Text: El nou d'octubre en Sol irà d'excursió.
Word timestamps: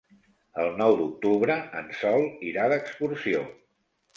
El 0.63 0.69
nou 0.77 0.95
d'octubre 1.01 1.57
en 1.81 1.91
Sol 1.99 2.27
irà 2.53 2.67
d'excursió. 2.73 3.45